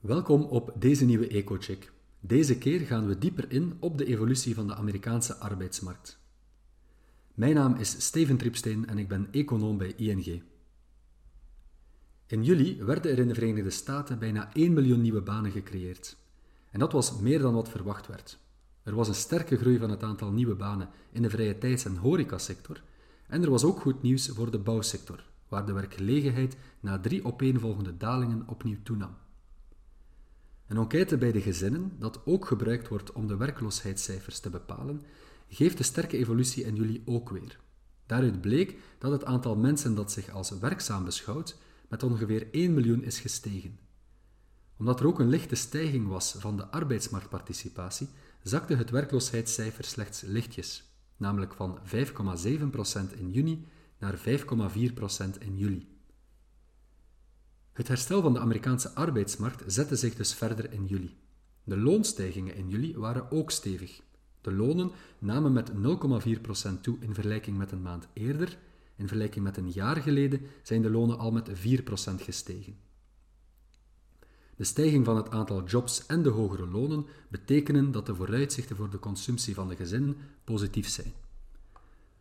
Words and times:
Welkom 0.00 0.42
op 0.42 0.72
deze 0.78 1.04
nieuwe 1.04 1.28
EcoCheck. 1.28 1.92
Deze 2.20 2.58
keer 2.58 2.80
gaan 2.80 3.06
we 3.06 3.18
dieper 3.18 3.52
in 3.52 3.76
op 3.80 3.98
de 3.98 4.04
evolutie 4.04 4.54
van 4.54 4.66
de 4.66 4.74
Amerikaanse 4.74 5.36
arbeidsmarkt. 5.36 6.18
Mijn 7.34 7.54
naam 7.54 7.74
is 7.74 8.04
Steven 8.04 8.36
Tripsteen 8.36 8.86
en 8.86 8.98
ik 8.98 9.08
ben 9.08 9.28
econoom 9.30 9.78
bij 9.78 9.94
ING. 9.96 10.42
In 12.26 12.44
juli 12.44 12.82
werden 12.84 13.10
er 13.10 13.18
in 13.18 13.28
de 13.28 13.34
Verenigde 13.34 13.70
Staten 13.70 14.18
bijna 14.18 14.54
1 14.54 14.72
miljoen 14.72 15.00
nieuwe 15.00 15.20
banen 15.20 15.50
gecreëerd. 15.50 16.16
En 16.70 16.78
dat 16.78 16.92
was 16.92 17.18
meer 17.20 17.38
dan 17.38 17.54
wat 17.54 17.68
verwacht 17.68 18.06
werd. 18.06 18.38
Er 18.82 18.94
was 18.94 19.08
een 19.08 19.14
sterke 19.14 19.56
groei 19.56 19.78
van 19.78 19.90
het 19.90 20.02
aantal 20.02 20.30
nieuwe 20.30 20.54
banen 20.54 20.88
in 21.12 21.22
de 21.22 21.30
vrije 21.30 21.58
tijds- 21.58 21.84
en 21.84 21.96
horecasector 21.96 22.82
en 23.26 23.42
er 23.42 23.50
was 23.50 23.64
ook 23.64 23.80
goed 23.80 24.02
nieuws 24.02 24.28
voor 24.28 24.50
de 24.50 24.58
bouwsector, 24.58 25.24
waar 25.48 25.66
de 25.66 25.72
werkgelegenheid 25.72 26.56
na 26.80 27.00
drie 27.00 27.24
opeenvolgende 27.24 27.96
dalingen 27.96 28.44
opnieuw 28.46 28.82
toenam. 28.82 29.16
Een 30.68 30.76
enquête 30.76 31.18
bij 31.18 31.32
de 31.32 31.40
gezinnen, 31.40 31.92
dat 31.98 32.20
ook 32.24 32.46
gebruikt 32.46 32.88
wordt 32.88 33.12
om 33.12 33.26
de 33.26 33.36
werkloosheidscijfers 33.36 34.38
te 34.38 34.50
bepalen, 34.50 35.02
geeft 35.48 35.76
de 35.76 35.82
sterke 35.82 36.16
evolutie 36.16 36.64
in 36.64 36.74
juli 36.74 37.02
ook 37.04 37.30
weer. 37.30 37.58
Daaruit 38.06 38.40
bleek 38.40 38.76
dat 38.98 39.12
het 39.12 39.24
aantal 39.24 39.56
mensen 39.56 39.94
dat 39.94 40.12
zich 40.12 40.30
als 40.30 40.50
werkzaam 40.50 41.04
beschouwt 41.04 41.56
met 41.88 42.02
ongeveer 42.02 42.48
1 42.50 42.74
miljoen 42.74 43.02
is 43.02 43.20
gestegen. 43.20 43.78
Omdat 44.78 45.00
er 45.00 45.06
ook 45.06 45.18
een 45.18 45.28
lichte 45.28 45.54
stijging 45.54 46.08
was 46.08 46.34
van 46.38 46.56
de 46.56 46.66
arbeidsmarktparticipatie, 46.66 48.08
zakte 48.42 48.74
het 48.74 48.90
werkloosheidscijfer 48.90 49.84
slechts 49.84 50.20
lichtjes, 50.20 50.84
namelijk 51.16 51.54
van 51.54 51.78
5,7% 51.96 53.18
in 53.18 53.30
juni 53.30 53.66
naar 53.98 54.18
5,4% 54.18 55.38
in 55.38 55.58
juli. 55.58 55.97
Het 57.78 57.88
herstel 57.88 58.22
van 58.22 58.32
de 58.32 58.38
Amerikaanse 58.38 58.94
arbeidsmarkt 58.94 59.62
zette 59.66 59.96
zich 59.96 60.14
dus 60.14 60.34
verder 60.34 60.72
in 60.72 60.86
juli. 60.86 61.16
De 61.64 61.76
loonstijgingen 61.76 62.54
in 62.54 62.68
juli 62.68 62.96
waren 62.96 63.30
ook 63.30 63.50
stevig. 63.50 64.00
De 64.40 64.52
lonen 64.52 64.90
namen 65.18 65.52
met 65.52 65.70
0,4% 65.70 66.80
toe 66.80 66.96
in 67.00 67.14
vergelijking 67.14 67.58
met 67.58 67.72
een 67.72 67.82
maand 67.82 68.08
eerder. 68.12 68.58
In 68.96 69.06
vergelijking 69.06 69.44
met 69.44 69.56
een 69.56 69.70
jaar 69.70 69.96
geleden 69.96 70.40
zijn 70.62 70.82
de 70.82 70.90
lonen 70.90 71.18
al 71.18 71.30
met 71.30 71.50
4% 71.50 71.52
gestegen. 72.16 72.76
De 74.56 74.64
stijging 74.64 75.04
van 75.04 75.16
het 75.16 75.30
aantal 75.30 75.64
jobs 75.64 76.06
en 76.06 76.22
de 76.22 76.30
hogere 76.30 76.66
lonen 76.66 77.06
betekenen 77.28 77.92
dat 77.92 78.06
de 78.06 78.14
vooruitzichten 78.14 78.76
voor 78.76 78.90
de 78.90 78.98
consumptie 78.98 79.54
van 79.54 79.68
de 79.68 79.76
gezinnen 79.76 80.16
positief 80.44 80.88
zijn. 80.88 81.12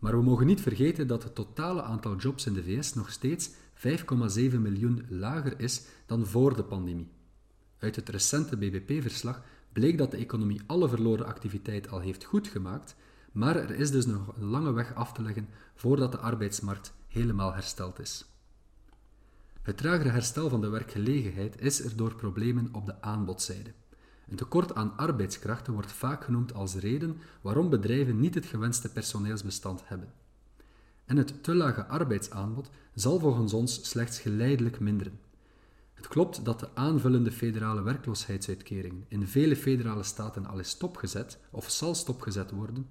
Maar 0.00 0.16
we 0.16 0.22
mogen 0.22 0.46
niet 0.46 0.60
vergeten 0.60 1.06
dat 1.06 1.22
het 1.22 1.34
totale 1.34 1.82
aantal 1.82 2.16
jobs 2.16 2.46
in 2.46 2.52
de 2.52 2.62
VS 2.62 2.94
nog 2.94 3.10
steeds 3.10 3.50
5,7 3.50 3.54
miljoen 4.58 5.06
lager 5.08 5.60
is 5.60 5.82
dan 6.06 6.26
voor 6.26 6.56
de 6.56 6.64
pandemie. 6.64 7.10
Uit 7.78 7.96
het 7.96 8.08
recente 8.08 8.56
BBP-verslag 8.56 9.42
bleek 9.72 9.98
dat 9.98 10.10
de 10.10 10.16
economie 10.16 10.60
alle 10.66 10.88
verloren 10.88 11.26
activiteit 11.26 11.90
al 11.90 12.00
heeft 12.00 12.24
goedgemaakt, 12.24 12.96
maar 13.32 13.56
er 13.56 13.70
is 13.70 13.90
dus 13.90 14.06
nog 14.06 14.36
een 14.36 14.44
lange 14.44 14.72
weg 14.72 14.94
af 14.94 15.12
te 15.12 15.22
leggen 15.22 15.48
voordat 15.74 16.12
de 16.12 16.18
arbeidsmarkt 16.18 16.92
helemaal 17.08 17.54
hersteld 17.54 17.98
is. 17.98 18.24
Het 19.62 19.76
tragere 19.76 20.08
herstel 20.08 20.48
van 20.48 20.60
de 20.60 20.68
werkgelegenheid 20.68 21.60
is 21.60 21.84
er 21.84 21.96
door 21.96 22.14
problemen 22.14 22.68
op 22.72 22.86
de 22.86 23.02
aanbodzijde. 23.02 23.72
Een 24.30 24.36
tekort 24.36 24.74
aan 24.74 24.96
arbeidskrachten 24.96 25.72
wordt 25.72 25.92
vaak 25.92 26.24
genoemd 26.24 26.54
als 26.54 26.74
reden 26.74 27.16
waarom 27.40 27.70
bedrijven 27.70 28.20
niet 28.20 28.34
het 28.34 28.46
gewenste 28.46 28.92
personeelsbestand 28.92 29.82
hebben. 29.84 30.12
En 31.04 31.16
het 31.16 31.42
te 31.42 31.54
lage 31.54 31.86
arbeidsaanbod 31.86 32.70
zal 32.94 33.18
volgens 33.18 33.52
ons 33.52 33.88
slechts 33.88 34.20
geleidelijk 34.20 34.80
minderen. 34.80 35.20
Het 35.94 36.08
klopt 36.08 36.44
dat 36.44 36.60
de 36.60 36.68
aanvullende 36.74 37.30
federale 37.30 37.82
werkloosheidsuitkering 37.82 39.04
in 39.08 39.26
vele 39.26 39.56
federale 39.56 40.02
staten 40.02 40.46
al 40.46 40.58
is 40.58 40.68
stopgezet 40.68 41.38
of 41.50 41.70
zal 41.70 41.94
stopgezet 41.94 42.50
worden, 42.50 42.88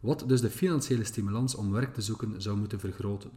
wat 0.00 0.24
dus 0.26 0.40
de 0.40 0.50
financiële 0.50 1.04
stimulans 1.04 1.54
om 1.54 1.72
werk 1.72 1.94
te 1.94 2.02
zoeken 2.02 2.42
zou 2.42 2.56
moeten 2.56 2.80
vergroten. 2.80 3.30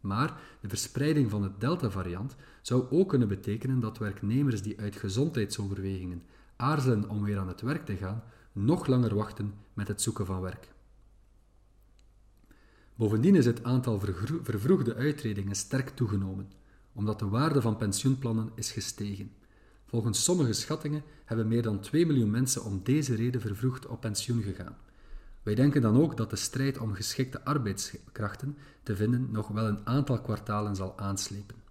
Maar 0.00 0.40
de 0.60 0.68
verspreiding 0.68 1.30
van 1.30 1.42
het 1.42 1.60
Delta-variant 1.60 2.36
zou 2.62 2.90
ook 2.90 3.08
kunnen 3.08 3.28
betekenen 3.28 3.80
dat 3.80 3.98
werknemers 3.98 4.62
die 4.62 4.80
uit 4.80 4.96
gezondheidsoverwegingen 4.96 6.22
aarzelen 6.58 7.08
om 7.08 7.22
weer 7.22 7.38
aan 7.38 7.48
het 7.48 7.60
werk 7.60 7.84
te 7.84 7.96
gaan, 7.96 8.22
nog 8.52 8.86
langer 8.86 9.14
wachten 9.14 9.54
met 9.74 9.88
het 9.88 10.02
zoeken 10.02 10.26
van 10.26 10.40
werk. 10.40 10.68
Bovendien 12.94 13.34
is 13.34 13.46
het 13.46 13.64
aantal 13.64 14.00
vervroegde 14.42 14.94
uittredingen 14.94 15.56
sterk 15.56 15.88
toegenomen, 15.88 16.50
omdat 16.92 17.18
de 17.18 17.28
waarde 17.28 17.60
van 17.60 17.76
pensioenplannen 17.76 18.50
is 18.54 18.72
gestegen. 18.72 19.32
Volgens 19.86 20.24
sommige 20.24 20.52
schattingen 20.52 21.02
hebben 21.24 21.48
meer 21.48 21.62
dan 21.62 21.80
2 21.80 22.06
miljoen 22.06 22.30
mensen 22.30 22.64
om 22.64 22.80
deze 22.82 23.14
reden 23.14 23.40
vervroegd 23.40 23.86
op 23.86 24.00
pensioen 24.00 24.42
gegaan. 24.42 24.76
Wij 25.42 25.54
denken 25.54 25.82
dan 25.82 25.96
ook 25.96 26.16
dat 26.16 26.30
de 26.30 26.36
strijd 26.36 26.78
om 26.78 26.94
geschikte 26.94 27.44
arbeidskrachten 27.44 28.56
te 28.82 28.96
vinden 28.96 29.28
nog 29.30 29.48
wel 29.48 29.66
een 29.66 29.86
aantal 29.86 30.20
kwartalen 30.20 30.76
zal 30.76 30.98
aanslepen. 30.98 31.67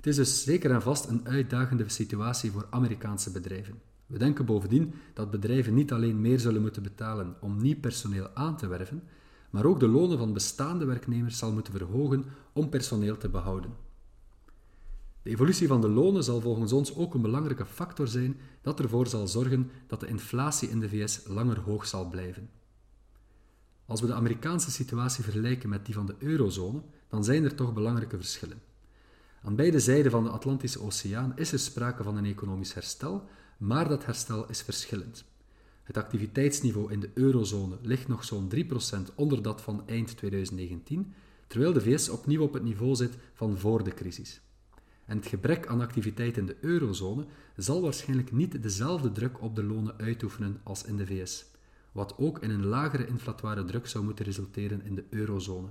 Het 0.00 0.08
is 0.08 0.16
dus 0.16 0.42
zeker 0.44 0.70
en 0.70 0.82
vast 0.82 1.08
een 1.08 1.28
uitdagende 1.28 1.88
situatie 1.88 2.50
voor 2.50 2.66
Amerikaanse 2.70 3.30
bedrijven. 3.30 3.80
We 4.06 4.18
denken 4.18 4.44
bovendien 4.44 4.94
dat 5.14 5.30
bedrijven 5.30 5.74
niet 5.74 5.92
alleen 5.92 6.20
meer 6.20 6.40
zullen 6.40 6.60
moeten 6.60 6.82
betalen 6.82 7.36
om 7.40 7.62
nieuw 7.62 7.80
personeel 7.80 8.28
aan 8.34 8.56
te 8.56 8.66
werven, 8.66 9.02
maar 9.50 9.64
ook 9.64 9.80
de 9.80 9.88
lonen 9.88 10.18
van 10.18 10.32
bestaande 10.32 10.84
werknemers 10.84 11.38
zal 11.38 11.52
moeten 11.52 11.72
verhogen 11.72 12.24
om 12.52 12.68
personeel 12.68 13.16
te 13.16 13.28
behouden. 13.28 13.70
De 15.22 15.30
evolutie 15.30 15.68
van 15.68 15.80
de 15.80 15.88
lonen 15.88 16.24
zal 16.24 16.40
volgens 16.40 16.72
ons 16.72 16.94
ook 16.94 17.14
een 17.14 17.22
belangrijke 17.22 17.66
factor 17.66 18.08
zijn 18.08 18.36
dat 18.62 18.80
ervoor 18.80 19.06
zal 19.06 19.26
zorgen 19.26 19.70
dat 19.86 20.00
de 20.00 20.06
inflatie 20.06 20.68
in 20.68 20.80
de 20.80 20.88
VS 20.88 21.26
langer 21.26 21.60
hoog 21.60 21.86
zal 21.86 22.08
blijven. 22.08 22.50
Als 23.86 24.00
we 24.00 24.06
de 24.06 24.14
Amerikaanse 24.14 24.70
situatie 24.70 25.24
vergelijken 25.24 25.68
met 25.68 25.86
die 25.86 25.94
van 25.94 26.06
de 26.06 26.14
eurozone, 26.18 26.82
dan 27.08 27.24
zijn 27.24 27.44
er 27.44 27.54
toch 27.54 27.72
belangrijke 27.72 28.16
verschillen. 28.16 28.69
Aan 29.42 29.56
beide 29.56 29.80
zijden 29.80 30.10
van 30.10 30.24
de 30.24 30.30
Atlantische 30.30 30.82
Oceaan 30.82 31.32
is 31.36 31.52
er 31.52 31.58
sprake 31.58 32.02
van 32.02 32.16
een 32.16 32.24
economisch 32.24 32.74
herstel, 32.74 33.28
maar 33.58 33.88
dat 33.88 34.04
herstel 34.04 34.48
is 34.48 34.62
verschillend. 34.62 35.24
Het 35.82 35.96
activiteitsniveau 35.96 36.92
in 36.92 37.00
de 37.00 37.10
eurozone 37.14 37.76
ligt 37.82 38.08
nog 38.08 38.24
zo'n 38.24 38.52
3% 38.54 39.14
onder 39.14 39.42
dat 39.42 39.60
van 39.60 39.82
eind 39.86 40.16
2019, 40.16 41.12
terwijl 41.46 41.72
de 41.72 41.80
VS 41.80 42.08
opnieuw 42.08 42.42
op 42.42 42.52
het 42.52 42.62
niveau 42.62 42.94
zit 42.94 43.16
van 43.34 43.58
voor 43.58 43.84
de 43.84 43.94
crisis. 43.94 44.40
En 45.06 45.16
het 45.16 45.26
gebrek 45.26 45.66
aan 45.66 45.80
activiteit 45.80 46.36
in 46.36 46.46
de 46.46 46.56
eurozone 46.60 47.24
zal 47.56 47.82
waarschijnlijk 47.82 48.32
niet 48.32 48.62
dezelfde 48.62 49.12
druk 49.12 49.42
op 49.42 49.56
de 49.56 49.64
lonen 49.64 49.98
uitoefenen 49.98 50.60
als 50.62 50.84
in 50.84 50.96
de 50.96 51.06
VS, 51.06 51.44
wat 51.92 52.14
ook 52.18 52.38
in 52.38 52.50
een 52.50 52.66
lagere 52.66 53.06
inflatoire 53.06 53.64
druk 53.64 53.86
zou 53.86 54.04
moeten 54.04 54.24
resulteren 54.24 54.84
in 54.84 54.94
de 54.94 55.04
eurozone. 55.10 55.68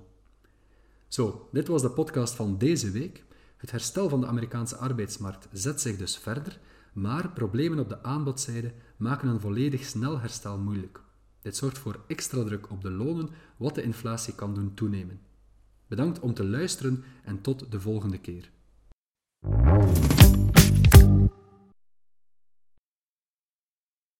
Zo, 1.08 1.50
dit 1.52 1.68
was 1.68 1.82
de 1.82 1.90
podcast 1.90 2.34
van 2.34 2.58
deze 2.58 2.92
week. 2.92 3.24
Het 3.60 3.72
herstel 3.72 4.10
van 4.10 4.22
de 4.22 4.28
Amerikaanse 4.28 4.76
arbeidsmarkt 4.76 5.48
zet 5.52 5.82
zich 5.82 5.98
dus 5.98 6.18
verder, 6.18 6.60
maar 6.94 7.30
problemen 7.30 7.80
op 7.80 7.90
de 7.90 8.04
aanbodzijde 8.04 8.74
maken 8.98 9.28
een 9.28 9.40
volledig 9.40 9.84
snel 9.84 10.20
herstel 10.20 10.58
moeilijk. 10.58 11.02
Dit 11.42 11.58
zorgt 11.58 11.78
voor 11.78 12.04
extra 12.08 12.44
druk 12.44 12.70
op 12.72 12.82
de 12.82 12.92
lonen, 12.92 13.30
wat 13.58 13.76
de 13.76 13.82
inflatie 13.82 14.36
kan 14.36 14.54
doen 14.54 14.74
toenemen. 14.74 15.20
Bedankt 15.88 16.20
om 16.20 16.34
te 16.34 16.46
luisteren 16.46 17.04
en 17.24 17.42
tot 17.42 17.72
de 17.72 17.80
volgende 17.80 18.18
keer. 18.18 18.50